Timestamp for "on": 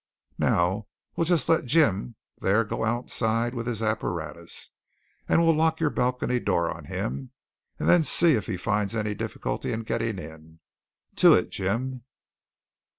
6.75-6.85